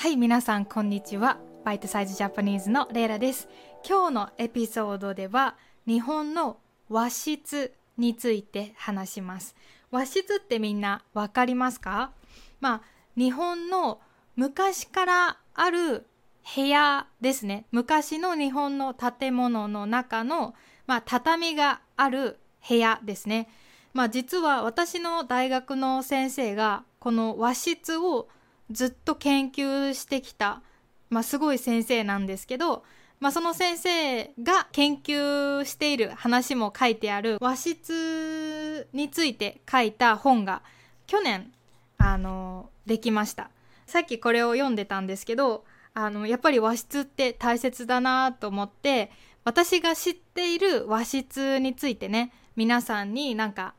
[0.00, 1.38] はい皆さんこんにちは。
[1.64, 3.48] バイトサイズジャパニーズのレイラです。
[3.84, 5.56] 今日のエピソードでは
[5.88, 9.56] 日本の和室について話します。
[9.90, 12.12] 和室ってみんなわかりますか？
[12.60, 12.82] まあ
[13.16, 14.00] 日本の
[14.36, 16.06] 昔からある
[16.54, 17.66] 部屋ですね。
[17.72, 20.54] 昔の日本の建物の中の、
[20.86, 22.38] まあ、畳がある
[22.68, 23.48] 部屋ですね。
[23.94, 28.28] まあ実は私の大学の先生がこの和室を
[28.70, 30.62] ずっと研究してきた、
[31.10, 32.84] まあ、すごい先生なんですけど、
[33.20, 40.62] まあ、その先生が研究している話も書いてある和室について書いた本が
[41.06, 41.52] 去年
[41.96, 43.50] あのできました。
[43.86, 45.64] さっきこれを読んでたんですけど
[45.94, 49.10] あのやっぱり和室って大切だなと思って
[49.44, 53.74] 私が知っている和室についてね皆さんになんか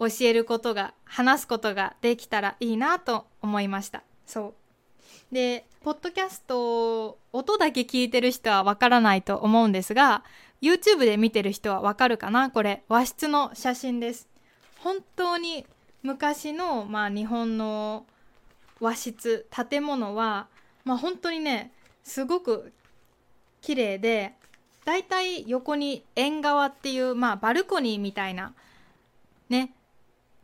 [0.00, 4.02] 教えることが話すことができたらいいなと思いました。
[4.26, 4.54] そ
[5.30, 5.34] う。
[5.34, 10.24] でポッドキャスト音だけ聞いてる人はわからないと思うんですが
[10.60, 12.50] YouTube で見てる人はわかるかな？
[12.50, 14.28] これ和室の写真です。
[14.80, 15.66] 本当に
[16.02, 18.06] 昔の、まあ、日本の
[18.80, 20.48] 和室建物は、
[20.84, 21.72] まあ、本当にね
[22.04, 22.72] すごく
[23.60, 24.34] 綺麗で
[24.84, 28.54] だいたい横に縁側っていう、まあ、バルコニーみたいな
[29.48, 29.72] ね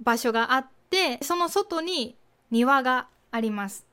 [0.01, 2.17] 場所があってその外に
[2.50, 3.87] 庭があります。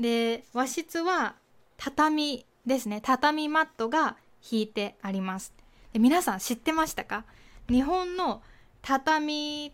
[0.00, 1.36] で和室は
[1.76, 3.00] 畳ですね。
[3.02, 4.16] 畳マットが
[4.50, 5.52] 引いてあります。
[5.92, 7.24] で皆さん知ってましたか？
[7.68, 8.42] 日本の
[8.82, 9.72] 畳っ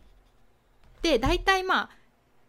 [1.01, 1.91] てだいたいまあ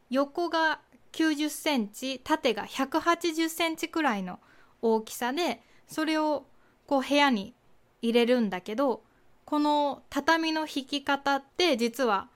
[0.10, 0.80] 横が
[1.14, 4.40] 90センチ縦が180センチくらいの
[4.82, 6.46] 大きさでそれを
[6.88, 7.54] こう部屋に
[8.02, 9.04] 入れるんだけど
[9.46, 12.28] この畳の引き方って実は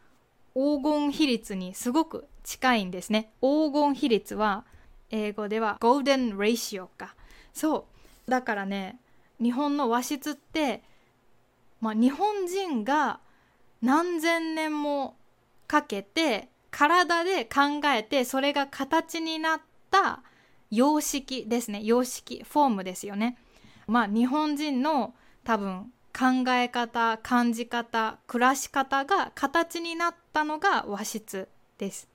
[0.53, 3.31] 黄金比率にすごく近いんですね。
[3.41, 4.65] 黄金比率は
[5.09, 7.15] 英語では Golden Ratio か。
[7.53, 7.87] そ
[8.27, 8.31] う。
[8.31, 8.99] だからね、
[9.41, 10.83] 日本の和室って、
[11.81, 13.19] まあ、日本人が
[13.81, 15.17] 何千年も
[15.67, 20.23] かけて体で考えてそれが形になった
[20.71, 21.83] 様式ですね。
[21.83, 23.37] 様式、フォームですよね。
[23.85, 25.13] まあ日本人の
[25.43, 32.07] 多分考え方感じ方暮らし方が形になったのが和室です、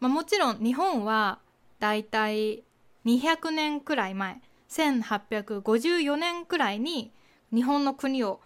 [0.00, 1.40] まあ、もちろん日本は
[1.78, 2.64] だいたい
[3.04, 7.12] 200年くらい前1854年くらいに
[7.52, 8.40] 日本の国を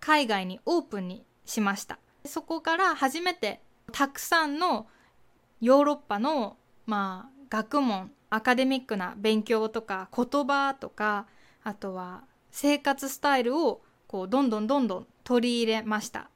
[0.00, 1.98] 海外にオープンにしました。
[2.24, 3.60] そこから初めて
[3.92, 4.86] たくさんの
[5.60, 6.56] ヨーロッパの
[6.86, 11.26] まあ学問アカデミックな勉強とか言葉とか
[11.62, 16.30] あとは生活スタイルをこうどんどんどんどん取り入れました。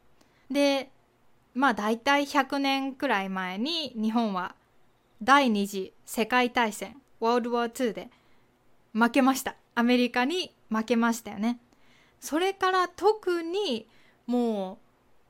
[0.50, 0.90] で
[1.60, 4.54] まあ大体100年くらい前に日本は
[5.22, 8.08] 第二次世界大戦 World War II で
[8.94, 11.58] 負けましたアメリカに負けましたよね
[12.18, 13.86] それから特に
[14.26, 14.78] もう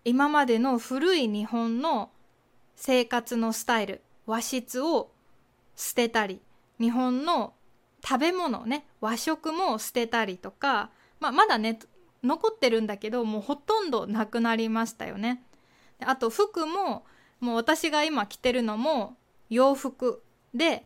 [0.05, 2.11] 今までの古い日本の
[2.77, 5.11] 生活のスタイル和室を
[5.75, 6.41] 捨てたり
[6.79, 7.55] 日本の
[8.05, 11.81] 食べ物ね和食も捨てたりとか、まあ、まだね
[12.23, 15.43] 残ってるんだけどもうほとんどなくなりましたよね。
[16.05, 17.05] あと服も
[17.41, 19.17] もう私が今着てるのも
[19.49, 20.23] 洋服。
[20.55, 20.85] で、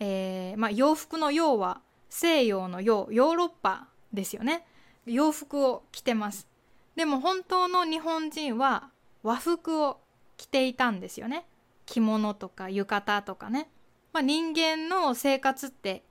[0.00, 4.66] えー、まあ、洋服の洋は西洋の洋ヨーロッパですよね。
[5.06, 6.48] 洋服を着てます。
[6.96, 8.90] でも本当の日本人は
[9.22, 10.00] 和服を
[10.36, 11.46] 着ていたんですよね。
[11.84, 13.68] 着物とか浴衣とかね、
[14.12, 16.02] まあ、人間の生活って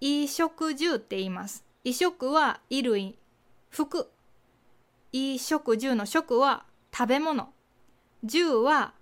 [0.00, 1.64] 衣食住って言います。
[1.82, 3.18] 衣食は衣類
[3.70, 4.10] 服。
[5.12, 7.52] 衣食住の食は食べ物。
[8.24, 8.94] 住は、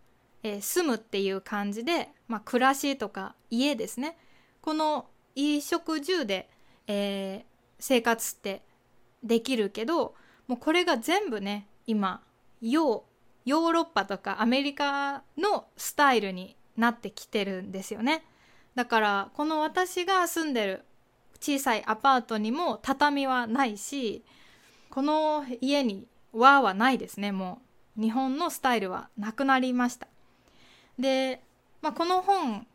[0.43, 4.17] えー、住むっていう感じで、まあ、暮らしとか家ですね。
[4.61, 6.49] この衣食住で、
[6.87, 7.45] えー、
[7.79, 8.63] 生活って
[9.23, 10.15] できるけど
[10.47, 12.23] もうこれが全部ね今
[12.61, 13.05] ヨ
[13.45, 18.25] ヨーロッパとかアメリカのスタイルになってきてるんですよね。
[18.75, 20.85] だからこの私が住んでる
[21.41, 24.25] 小さいアパートにも畳はないし
[24.91, 27.72] この家に和はないですねもう。
[27.97, 30.07] 日本のスタイルはなくなりました。
[30.99, 31.43] で、
[31.81, 32.67] まあ、この本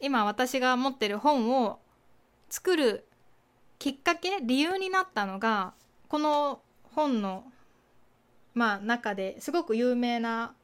[0.00, 1.78] 今私が持ってる本を
[2.50, 3.06] 作る
[3.78, 5.74] きっかけ理由になったのが
[6.08, 6.60] この
[6.94, 7.44] 本の
[8.54, 10.54] まあ中ですごく有名な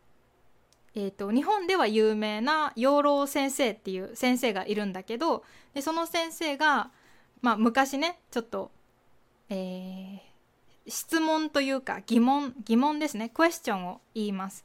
[0.94, 6.90] えーと、日本では有名な養老先生っていう先生がいるんだけどでその先生が、
[7.42, 8.72] まあ、昔ねちょっと、
[9.48, 10.18] えー、
[10.90, 13.30] 質問というか疑問疑問ですね。
[13.30, 14.64] クエスチョンを言います。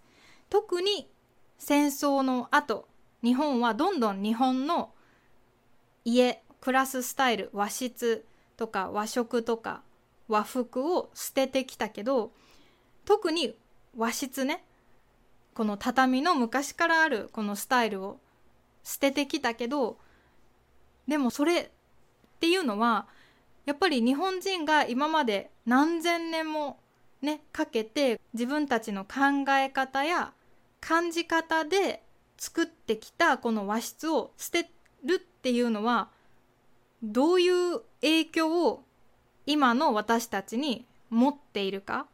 [0.50, 1.10] 特に
[1.57, 2.88] 戦争の後
[3.24, 4.92] 日本はどんどん日本の
[6.04, 8.25] 家暮らすスタイル和室
[8.57, 9.81] とか和食とか
[10.27, 12.31] 和服を捨ててきたけど
[13.06, 13.56] 特に
[13.95, 14.63] 和室ね
[15.54, 18.19] この畳の昔からあるこのスタイルを
[18.83, 19.98] 捨ててきたけど
[21.07, 21.69] でもそれっ
[22.39, 23.07] ていうのは
[23.66, 26.80] やっぱり日本人が今まで何千年も
[27.22, 30.34] ねかけて自分たちの考え方や
[30.82, 32.04] 感じ方で
[32.38, 34.70] 作ってきたこの和室を捨て
[35.04, 36.10] るっていうのは
[37.02, 38.84] どういう影響を
[39.46, 42.08] 今の私たちに持っているか。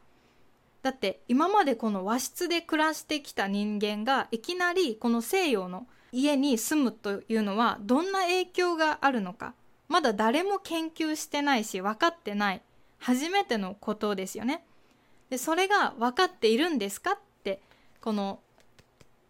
[0.82, 9.54] だって今までこの和室で暮らしてきた人間がいきなりこの西洋の家に住むというのはどんな影響があるのか。
[9.92, 12.62] まだ誰も研究してないし分かってない
[12.98, 14.64] 初めてのことですよね。
[15.28, 17.60] でそれが分かっているんですかって
[18.00, 18.40] この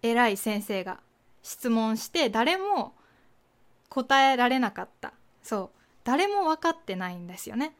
[0.03, 1.01] 偉い先生が
[1.43, 2.95] 質問して誰も
[3.89, 5.13] 答えられなかった
[5.43, 7.75] そう誰も分かってないんですよね。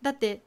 [0.00, 0.40] だって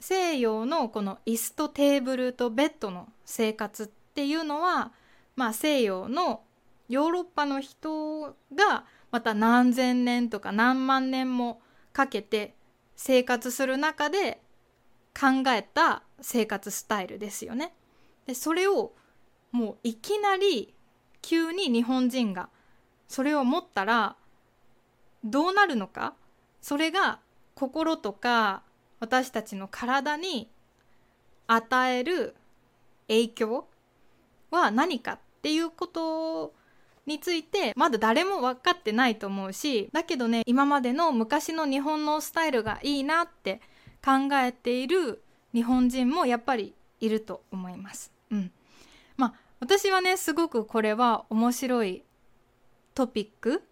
[0.00, 4.92] 西洋のこの椅子とテーブルとベッドの生活っていうのは、
[5.34, 6.42] まあ、西洋の
[6.90, 11.60] ヨーロッパの人がまた何千年とか何万年も
[11.92, 12.54] かけて
[12.96, 14.40] 生活する中で
[15.18, 17.74] 考えた生活スタイルですよね。
[18.26, 18.92] でそれを
[19.52, 20.74] もういきなり
[21.22, 22.48] 急に日本人が
[23.08, 24.16] それを持ったら
[25.24, 26.14] どうなるのか？
[26.60, 27.20] それが
[27.54, 28.62] 心とか
[29.00, 30.50] 私たちの体に
[31.46, 32.34] 与える
[33.08, 33.68] 影響
[34.50, 36.54] は何かっていうこと
[37.06, 43.60] についてまだ誰も分かってないと思うしだけどね今までの昔の日本のスタイルがいいなって
[44.04, 45.22] 考えている
[45.52, 48.12] 日本人もやっぱりいると思います。
[48.30, 48.50] うん、
[49.16, 52.02] まあ私はねすごくこれは面白い
[52.94, 53.62] トピック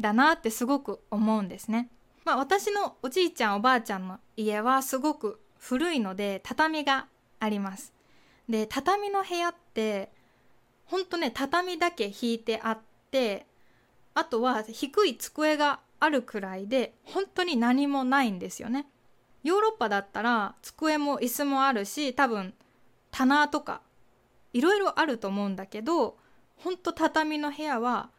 [0.00, 1.88] だなってすごく思うんですね。
[2.24, 7.06] まあ、私のおじいちゃんおばあちゃんの家はすごく古いので畳が
[7.38, 7.92] あります。
[8.48, 10.12] で畳の部屋って
[10.90, 12.78] ほんとね畳だけ引いてあっ
[13.12, 13.46] て
[14.14, 18.86] あとは低い机があるくらいで本当に何もないんですよね。
[19.44, 22.54] ヨーロッパだったら机も椅子もあるし多分
[23.12, 23.80] 棚とか
[24.52, 26.16] いろいろあると思うんだけど
[26.56, 28.10] ほんと畳の部屋は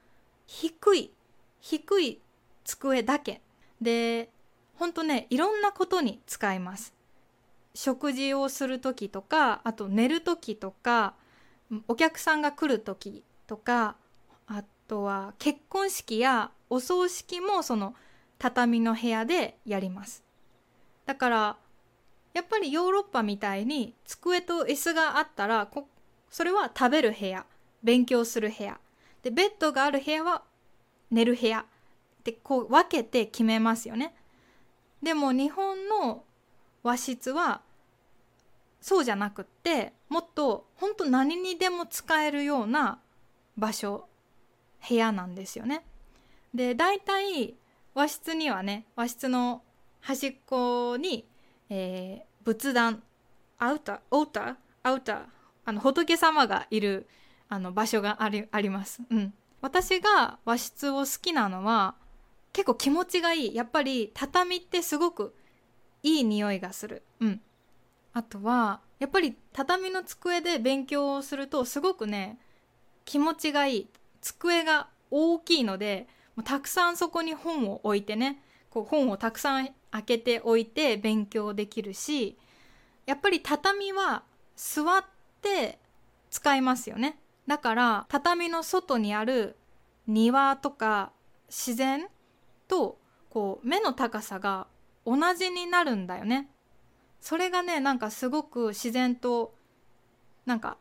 [0.48, 1.12] 低い
[1.60, 2.22] 低い
[2.64, 3.42] 机だけ
[3.82, 4.30] で
[4.76, 6.94] ほんとねいろんなことに使います
[7.76, 11.14] 食事をする時とかあと寝る時とか
[11.88, 13.96] お客さんが来る時とか
[14.48, 17.96] あとは結婚式やお葬式もその
[18.40, 20.24] 畳の部屋でやります。
[21.06, 21.58] だから
[22.34, 25.68] やっぱりヨーロッパみたいに机と椅子があったら
[26.30, 27.46] それは食べる部屋
[27.84, 28.80] 勉強する部屋。
[29.24, 30.44] でベッドがある部屋は
[31.10, 31.66] 寝る部屋。
[32.22, 34.14] ってこう分けて決めますよね。
[35.02, 36.24] でも日本の
[36.84, 37.62] 和室は
[38.82, 43.00] そうじゃなくってもっと本当何にでも使えるような
[43.58, 44.08] 場所
[44.90, 45.86] 部屋なんですよね。
[46.54, 47.56] で大体
[47.94, 49.62] 和室にはね和室の
[50.00, 51.28] 端っこに、
[51.70, 53.04] えー、仏壇
[53.60, 55.22] アウターオーターアウター
[55.66, 57.08] あの仏様がいる
[57.48, 59.02] あの場所がありあります。
[59.12, 61.96] うん、私が和室を好きなのは
[62.52, 65.36] 結構気持ちがいいやっぱり畳ってすごく
[66.02, 67.42] いい匂いがするうん
[68.14, 72.38] あとはやっぱり畳の机で勉強をするとすごくね
[73.06, 73.90] 気持ちがいい
[74.22, 82.38] 机が大きいのでもうたくさんそこに本を置いてねこう本をたくさん開けておいて勉強できるし
[83.06, 84.24] やっぱり畳は
[84.56, 85.04] 座っ
[85.42, 85.80] て
[86.30, 89.56] 使いますよねだから畳の外にある
[90.08, 91.12] 庭とか
[91.50, 92.08] 自然
[92.68, 92.98] と
[93.30, 94.68] こう目の高さが
[95.06, 96.50] 同じになるんだよね。
[97.22, 99.54] それがねなんかすごく自然と
[100.46, 100.78] なんか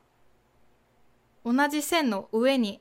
[1.45, 2.81] 同じ線の上に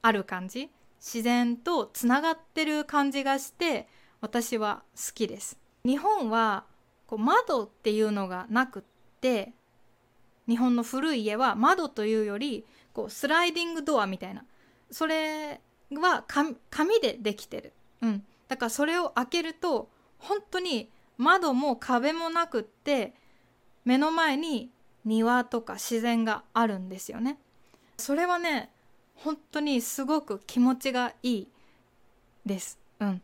[0.00, 3.88] ある感じ自然とつながってる感じがして
[4.20, 5.58] 私は好きです。
[5.84, 6.64] 日本は
[7.06, 8.82] こう窓っていうのがなくっ
[9.20, 9.52] て
[10.46, 14.44] 日本の古い家は窓というよりこうスライディングドアみたいな
[14.90, 17.72] それは紙でできてる。
[18.02, 20.90] うん、だからそれを開けると本当に
[21.20, 23.12] 窓も壁もなくって
[23.84, 24.70] 目の前に
[25.04, 27.38] 庭とか自然があるんですよね。
[27.98, 28.70] それはね
[29.16, 31.48] 本当にすごく気持ちがいい
[32.46, 32.78] です。
[33.00, 33.22] うん。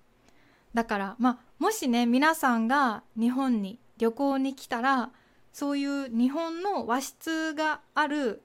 [0.75, 5.11] だからまあもしね皆さんが日本に旅行に来たら
[5.55, 8.43] そういう日本の和室がある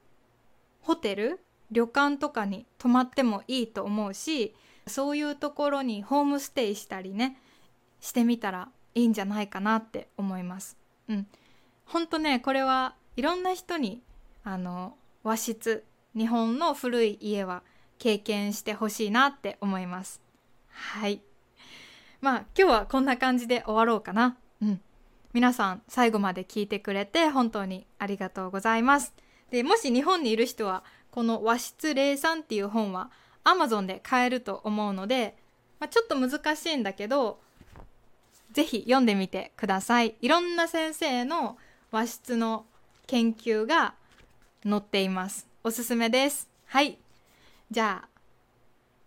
[0.80, 1.42] ホテル
[1.72, 4.56] 旅館とかに泊まってもいいと思うし
[4.88, 7.38] そういうところにホームステイしたりね
[8.00, 10.78] してみたらいいんじゃないかなって思います。
[11.08, 11.28] うん、
[11.86, 14.02] ほんとねこれはいろんな人に
[14.44, 17.64] あの和室日本の古い家は
[18.00, 20.22] 経験してほしいなって思います。
[20.70, 21.22] はい
[22.22, 24.38] まあ今日はこんな感じで終わろうかな。
[24.62, 24.82] うん。
[25.34, 29.14] 皆さん最後まで聞いてくれて本当にありがとうございます。
[29.50, 33.12] で、もし日本にいる人はこの和室03っていう本は
[33.44, 35.38] Amazon で買えると思うので、
[35.80, 37.42] まあ、ちょっと難しいんだけど、
[38.52, 40.16] ぜひ読んでみてください。
[40.22, 41.58] いろんな先生の
[41.92, 42.66] 和室の
[43.08, 43.94] 研究が
[44.64, 45.48] 載っています。
[45.64, 46.50] おすすめです。
[46.66, 46.98] はい。
[47.70, 48.08] じゃあ、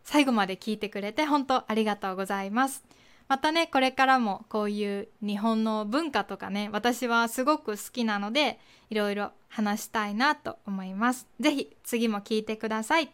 [0.04, 2.84] 最後まで聞いてくれて本当ありがとうございます。
[3.26, 8.58] またねこれからもこういう日本の文化とかね私はすごく好きなので
[8.90, 13.10] いろいろ話したいなと思います是非次も聞いてください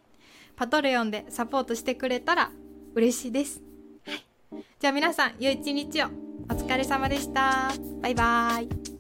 [0.57, 2.51] パトレオンでサポートしてくれたら
[2.95, 3.63] 嬉しいです、
[4.81, 6.07] じゃあ皆さん良い一日を。
[6.51, 7.71] お疲れ様でした。
[8.03, 9.00] バイバーイ。